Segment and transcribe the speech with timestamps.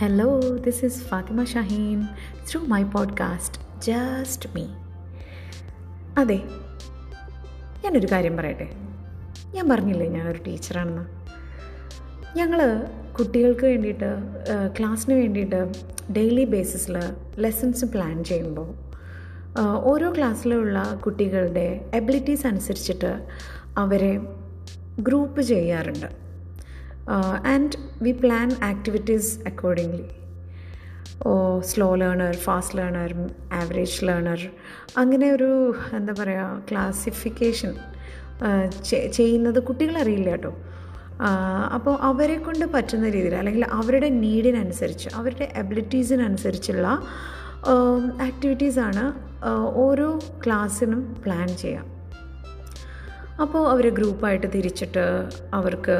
[0.00, 2.00] Hello, this is Fathima Shaheen
[2.48, 4.64] through my podcast just me
[6.18, 6.36] അതെ
[7.84, 8.66] ഞാനൊരു കാര്യം പറയട്ടെ?
[9.54, 11.04] ഞാൻ പറഞ്ഞില്ലേ ഞാനൊരു ടീച്ചറാണെന്ന്?
[12.38, 12.60] ഞങ്ങൾ
[13.18, 14.10] കുട്ടികൾക്ക് വേണ്ടിയിട്ട്
[14.78, 15.60] ക്ലാസ്സിന് വേണ്ടിയിട്ട്
[16.12, 16.98] ഡെയിലി ബേസിസിൽ
[17.38, 18.68] ലെസൺസ് പ്ലാൻ ചെയ്യുമ്പോൾ
[19.84, 23.26] ഓരോ ക്ലാസ്സിലുള്ള കുട്ടികളുടെ എബിലിറ്റീസ് അനുസരിച്ചിട്ട്
[23.78, 24.20] അവരെ
[25.00, 26.25] ഗ്രൂപ്പ് ചെയ്യാറുണ്ട്.
[27.44, 30.06] And we plan activities accordingly
[31.26, 33.12] oh slow learner fast learner
[33.52, 34.40] average learner
[34.96, 37.74] അങ്ങനെ ഒരു എന്താ പറയുക ക്ലാസിഫിക്കേഷൻ
[39.10, 40.50] ചെയ്യുന്നത് കുട്ടികളറിയില്ല കേട്ടോ.
[41.70, 46.86] അപ്പോൾ അവരെ കൊണ്ട് പറ്റുന്ന രീതിയിൽ അല്ലെങ്കിൽ അവരുടെ നീഡിനനുസരിച്ച് അവരുടെ എബിലിറ്റീസിനനുസരിച്ചുള്ള
[48.22, 49.04] ആക്ടിവിറ്റീസാണ്
[49.76, 51.86] ഓരോ ക്ലാസ്സിനും പ്ലാൻ ചെയ്യാം
[53.40, 55.06] അപ്പോൾ അവർ ഗ്രൂപ്പായിട്ട് തിരിച്ചിട്ട്
[55.54, 55.96] അവർക്ക്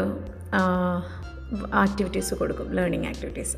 [1.74, 3.56] ആക്ടിവിറ്റീസ് കൊടുക്കും ലേണിംഗ് ആക്ടിവിറ്റീസ്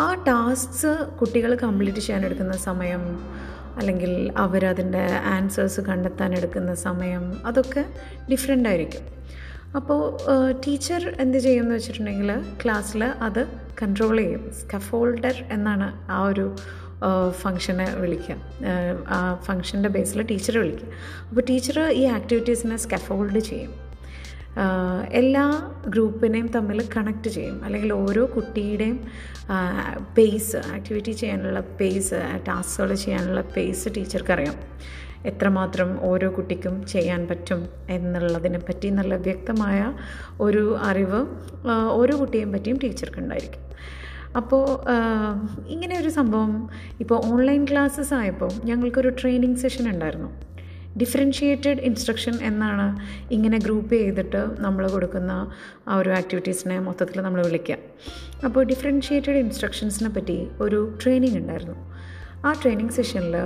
[0.00, 3.20] ആ ടാസ്ക്സ് കുട്ടികൾ കംപ്ലീറ്റ് ചെയ്യാൻ എടുക്കുന്ന സമയം
[3.78, 7.84] അല്ലെങ്കിൽ അവരതിന്റെ ആൻസേഴ്സ് കണ്ടെത്താൻ എടുക്കുന്ന സമയം അതൊക്കെ
[8.30, 9.00] ഡിഫറെന്റ് ആയിരിക്കും.
[9.76, 10.16] അപ്പോൾ
[10.66, 12.30] ടീച്ചർ എന്ത് ചെയ്യുമെന്ന് വെച്ചിട്ടുണ്ടെങ്കിൽ
[12.64, 13.46] ക്ലാസ്സിൽ അത്
[13.82, 14.52] കൺട്രോൾ ചെയ്യും.
[14.60, 16.56] സ്കഫോൾഡർ എന്നാണ് ആ ഒരു
[17.30, 18.36] ഫങ്ഷനെ വിളിക്കുക.
[19.08, 20.88] ആ ഫങ്ഷന്റെ ബേസിൽ ടീച്ചർ വിളിക്കുക.
[21.28, 23.81] അപ്പോൾ ടീച്ചർ ഈ ആക്ടിവിറ്റീസിനെ സ്കഫോൾഡ് ചെയ്യും.
[25.10, 27.64] എല്ലാ ഗ്രൂപ്പിനെയും തമ്മിൽ കണക്ട് ചെയ്യും.
[27.64, 28.98] അല്ലെങ്കിൽ ഓരോ കുട്ടിയുടെയും
[30.18, 34.54] പേസ് ആക്ടിവിറ്റി ചെയ്യാനുള്ള പേസ് ടാസ്കുകൾ ചെയ്യാനുള്ള പേസ് ടീച്ചർക്കറിയാം.
[35.26, 39.94] എത്രമാത്രം ഓരോ കുട്ടിക്കും ചെയ്യാൻ പറ്റും എന്നുള്ളതിനെ പറ്റി നല്ല വ്യക്തമായ
[40.40, 41.26] ഒരു അറിവ്
[41.90, 43.60] ഓരോ കുട്ടിയെയും പറ്റിയും ടീച്ചർക്ക് ഉണ്ടായിരിക്കും
[44.36, 44.64] അപ്പോൾ
[45.68, 46.68] ഇങ്ങനെ ഒരു സംഭവം
[47.00, 50.51] ഇപ്പോൾ ഓൺലൈൻ ക്ലാസ്സസ് ആയപ്പോൾ ഞങ്ങൾക്കൊരു ട്രെയിനിങ് സെഷൻ ഉണ്ടായിരുന്നു.
[51.00, 52.86] ഡിഫറൻഷിയേറ്റഡ് ഇൻസ്ട്രക്ഷൻ എന്നാണ്
[53.36, 55.32] ഇങ്ങനെ ഗ്രൂപ്പ് ചെയ്തിട്ട് നമ്മൾ കൊടുക്കുന്ന
[55.88, 57.78] ആ ഒരു ആക്ടിവിറ്റീസിനെ മൊത്തത്തിൽ നമ്മൾ വിളിക്കുക
[58.46, 61.76] അപ്പോൾ ഡിഫറൻഷിയേറ്റഡ് ഇൻസ്ട്രക്ഷൻസിനെ പറ്റി ഒരു ട്രെയിനിങ് ഉണ്ടായിരുന്നു.
[62.46, 63.36] ആ ട്രെയിനിങ് സെഷനിൽ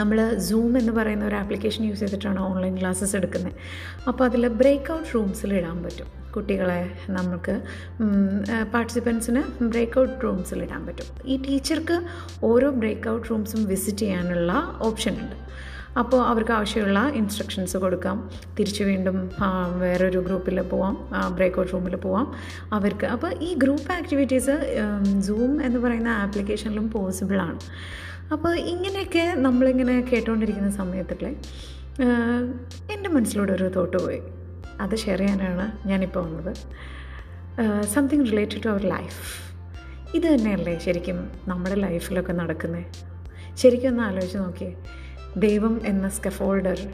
[0.00, 0.18] നമ്മൾ
[0.48, 3.56] സൂം എന്ന് പറയുന്ന ഒരു ആപ്ലിക്കേഷൻ യൂസ് ചെയ്തിട്ടാണ് ഓൺലൈൻ ക്ലാസ്സസ് എടുക്കുന്നത്
[4.08, 6.08] അപ്പോൾ അതിൽ ബ്രേക്ക് ഔട്ട് റൂംസിൽ ഇടാൻ പറ്റും.
[6.34, 6.78] കുട്ടികളെ
[7.16, 7.54] നമുക്ക്
[8.74, 11.08] പാർട്ടിസിപ്പൻസിന് ബ്രേക്ക് ഔട്ട് റൂംസിൽ ഇടാൻ പറ്റും.
[11.32, 11.98] ഈ ടീച്ചർക്ക്
[12.50, 14.52] ഓരോ ബ്രേക്ക് ഔട്ട് റൂംസും വിസിറ്റ് ചെയ്യാനുള്ള
[14.88, 15.36] ഓപ്ഷൻ ഉണ്ട്.
[16.00, 18.30] അപ്പോൾ അവർക്ക് ആവശ്യമുള്ള ഇൻസ്ട്രക്ഷൻസ് കൊടുക്കാം.
[18.58, 19.16] തിരിച്ച് വീണ്ടും
[19.82, 20.94] വേറൊരു ഗ്രൂപ്പിൽ പോവാം.
[21.36, 22.26] ബ്രേക്ക് ഔട്ട് റൂമിൽ പോവാം.
[22.72, 24.54] അവർക്ക് അപ്പോൾ ഈ ഗ്രൂപ്പ് ആക്ടിവിറ്റീസ്
[25.26, 27.58] സൂം എന്ന് പറയുന്ന ആപ്ലിക്കേഷനിലും പോസിബിളാണ്
[28.32, 31.30] അപ്പോൾ ഇങ്ങനെയൊക്കെ നമ്മളിങ്ങനെ കേട്ടുകൊണ്ടിരിക്കുന്ന സമയത്തൊക്കെ
[32.94, 34.20] എന്റെ മനസ്സിലൂടെ ഒരു തോട്ട് പോയി.
[34.80, 36.52] അത് ഷെയർ ചെയ്യാനാണ് ഞാനിപ്പോൾ വന്നത്
[37.94, 39.22] something related to our life
[40.16, 42.84] ഇത് തന്നെയല്ലേ ശരിക്കും നമ്മുടെ ലൈഫിലൊക്കെ നടക്കുന്നത്
[43.56, 44.72] ശരിക്കും ഒന്ന് ആലോചിച്ച് നോക്കിയേ.
[45.36, 46.88] ദൈവം എന്ന സ്കഫോൾഡർ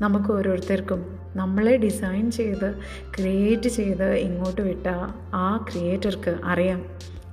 [0.00, 2.74] നമുക്ക് ഓരോരുത്തർക്കും നമ്മളെ ഡിസൈൻ ചെയ്ത്
[3.16, 4.86] ക്രിയേറ്റ് ചെയ്ത് ഇങ്ങോട്ട് വിട്ട
[5.34, 6.84] ആ ക്രിയേറ്റർക്ക് അറിയാം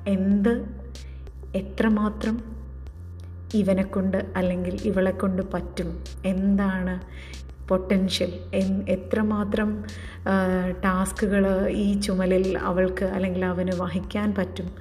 [0.08, 0.68] എന്ത്
[1.56, 2.58] എത്രമാത്രം
[3.54, 6.04] ഇവനെക്കൊണ്ട് അല്ലെങ്കിൽ ഇവളെ കൊണ്ട് പറ്റും.
[6.26, 7.00] എന്താണ്
[7.68, 9.84] പൊട്ടൻഷ്യൽ എൻ എത്രമാത്രം
[10.86, 14.72] ടാസ്കുകൾ ഈ ചുമലിൽ അവൾക്ക് അല്ലെങ്കിൽ അവന് വഹിക്കാൻ പറ്റും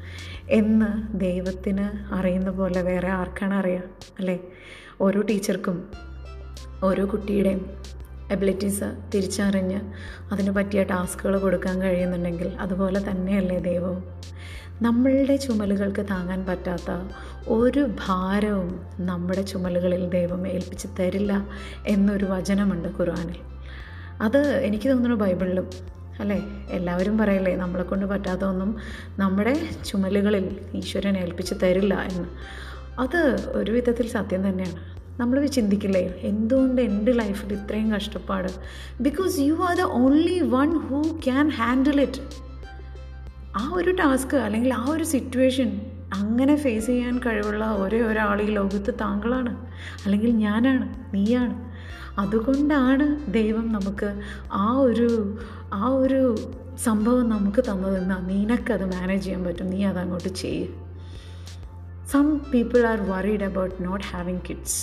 [0.50, 3.82] എന്ന് ദൈവത്തിന് അറിയുന്ന പോലെ വേറെ ആർക്കാണ് അറിയുക
[4.18, 4.38] അല്ലേ?
[5.00, 5.88] ഓരോ ടീച്ചർക്കും
[6.84, 7.70] ഓരോ കുട്ടിയുടെയും
[8.30, 8.84] എബിലിറ്റീസ്
[9.14, 9.80] തിരിച്ചറിഞ്ഞ്
[10.32, 14.04] അതിന് പറ്റിയ ടാസ്കുകൾ കൊടുക്കാൻ കഴിയുന്നുണ്ടെങ്കിൽ അതുപോലെ തന്നെയല്ലേ ദൈവവും.
[14.82, 17.14] നമ്മളുടെ ചുമലുകൾക്ക് താങ്ങാൻ പറ്റാത്ത
[17.48, 21.48] ഒരു ഭാരവും നമ്മുടെ ചുമലുകളിൽ ദൈവം ഏൽപ്പിച്ച് തരില്ല
[21.86, 23.36] എന്നൊരു വചനമുണ്ട് ഖുർആാനിൽ.
[24.20, 25.70] അത് എനിക്ക് തോന്നുന്നു ബൈബിളിലും
[26.20, 26.42] അല്ലേ?
[26.70, 28.76] എല്ലാവരും പറയല്ലേ നമ്മളെ കൊണ്ട് പറ്റാത്തതൊന്നും
[29.18, 32.28] നമ്മുടെ ചുമലുകളിൽ ഈശ്വരൻ ഏൽപ്പിച്ച് തരില്ല എന്ന്.
[32.98, 34.96] അത് ഒരു വിധത്തിൽ സത്യം തന്നെയാണ്.
[35.20, 38.48] നമ്മൾ ചിന്തിക്കില്ലേ എന്തുകൊണ്ട് എന്റെ ലൈഫിൽ ഇത്രയും കഷ്ടപ്പാട്?
[39.00, 42.20] Because you are the only one who can handle it
[43.56, 45.80] ആ ഒരു ടാസ്ക് അല്ലെങ്കിൽ ആ ഒരു സിറ്റുവേഷൻ
[46.14, 49.66] അങ്ങനെ ഫേസ് ചെയ്യാൻ കഴിവുള്ള ഒരേ ഒരാൾ ഈ ലോകത്ത് താങ്കളാണ്.
[50.04, 51.72] അല്ലെങ്കിൽ ഞാനാണ് നീയാണ്.
[52.20, 54.20] അതുകൊണ്ടാണ് ദൈവം നമുക്ക്
[54.52, 55.38] ആ ഒരു
[55.72, 56.36] ആ ഒരു
[56.84, 58.18] സംഭവം നമുക്ക് തന്നതെന്നാ.
[58.18, 59.70] നിനക്കത് മാനേജ് ചെയ്യാൻ പറ്റും.
[59.70, 60.85] നീ അതങ്ങോട്ട് ചെയ്യ്.
[62.12, 64.80] Some people are worried about not having kids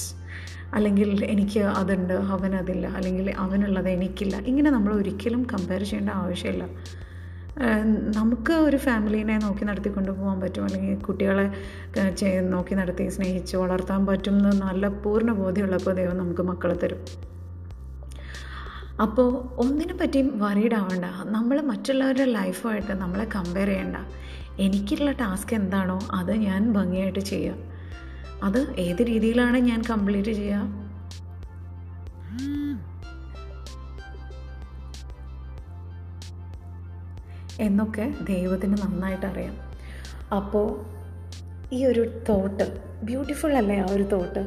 [0.77, 4.35] അല്ലെങ്കിൽ എനിക്ക് അതുണ്ട് അവനതില്ല അല്ലെങ്കിൽ അവനുള്ളത് എനിക്കില്ല.
[4.49, 6.63] ഇങ്ങനെ നമ്മൾ ഒരിക്കലും കമ്പയർ ചെയ്യേണ്ട ആവശ്യമില്ല.
[8.19, 11.45] നമുക്ക് ഒരു ഫാമിലീനെ നോക്കി നടത്തിക്കൊണ്ട് പോകാൻ പറ്റും അല്ലെങ്കിൽ കുട്ടികളെ
[12.55, 17.01] നോക്കി നടത്തി സ്നേഹിച്ച് വളർത്താൻ പറ്റും എന്ന് നല്ല പൂർണ ബോധ്യമുള്ളപ്പോൾ ദൈവം നമുക്ക് മക്കളെ തരും.
[19.01, 19.29] അപ്പോൾ
[19.61, 21.05] ഒന്നിനെ പറ്റിയും വറീഡ് ആവണ്ട.
[21.35, 23.97] നമ്മൾ മറ്റുള്ളവരുടെ ലൈഫുമായിട്ട് നമ്മളെ കമ്പയർ ചെയ്യണ്ട.
[24.65, 27.71] എനിക്കുള്ള ടാസ്ക് എന്താണോ അത് ഞാൻ ഭംഗിയായിട്ട് ചെയ്യുക
[28.47, 30.83] അത് ഏത് രീതിയിലാണ് ഞാൻ കംപ്ലീറ്റ് ചെയ്യുക
[37.65, 39.55] എന്നൊക്കെ ദൈവത്തിന് നന്നായിട്ട് അറിയാം.
[40.37, 40.67] അപ്പോൾ
[41.75, 42.65] ഈ ഒരു തോട്ട്
[43.09, 44.41] ബ്യൂട്ടിഫുൾ അല്ലേ ആ ഒരു തോട്ട്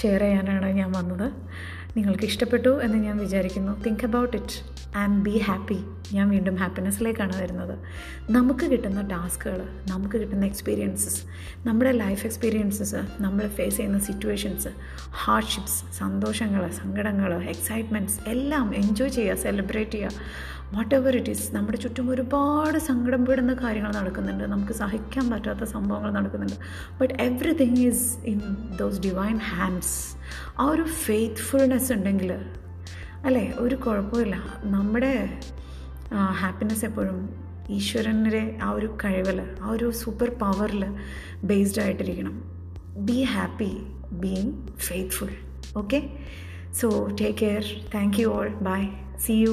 [0.00, 1.28] ഷെയർ ചെയ്യാനാണ് ഞാൻ വന്നത്.
[1.96, 3.72] നിങ്ങൾക്ക് ഇഷ്ടപ്പെട്ടു എന്ന് ഞാൻ വിചാരിക്കുന്നു.
[3.82, 4.56] Think about it
[4.96, 5.78] and be happy
[6.12, 7.78] ഞാൻ വീണ്ടും ഹാപ്പിനെസ്സിലേക്കാണ് വരുന്നത്.
[8.30, 9.60] നമുക്ക് കിട്ടുന്ന ടാസ്കുകൾ
[9.90, 11.20] നമുക്ക് കിട്ടുന്ന എക്സ്പീരിയൻസസ്
[11.66, 14.68] നമ്മുടെ ലൈഫ് എക്സ്പീരിയൻസസ് നമ്മൾ ഫേസ് ചെയ്യുന്ന സിറ്റുവേഷൻസ്
[15.24, 20.10] ഹാർഡ്ഷിപ്സ് സന്തോഷങ്ങൾ സങ്കടങ്ങൾ എക്സൈറ്റ്മെന്റ്സ് എല്ലാം എൻജോയ് ചെയ്യുക സെലിബ്രേറ്റ് ചെയ്യുക.
[20.72, 24.44] വാട്ട് എവർ ഇറ്റ് ഈസ് നമ്മുടെ ചുറ്റും ഒരുപാട് സങ്കടം പെടുന്ന കാര്യങ്ങൾ നടക്കുന്നുണ്ട്.
[24.44, 26.56] നമുക്ക് സഹിക്കാൻ പറ്റാത്ത സംഭവങ്ങൾ നടക്കുന്നുണ്ട്.
[27.00, 28.40] But everything is in
[28.80, 30.16] those divine hands
[30.58, 32.32] ആ ഒരു ഫെയ്ത്ത്ഫുൾനെസ് ഉണ്ടെങ്കിൽ
[33.24, 33.54] അല്ലേ?
[33.58, 34.36] ഒരു കുഴപ്പമില്ല.
[34.64, 35.40] നമ്മുടെ
[36.30, 40.84] ഹാപ്പിനെസ് എപ്പോഴും ഈശ്വരന്റെ ആ ഒരു കഴിവിൽ ആ ഒരു സൂപ്പർ പവറിൽ
[41.44, 42.34] based ആയിട്ടിരിക്കണം.
[42.96, 43.72] Be happy
[44.12, 45.30] being faithful
[45.76, 46.10] okay
[46.72, 47.64] so take care
[47.94, 48.88] thank you all bye
[49.18, 49.52] see you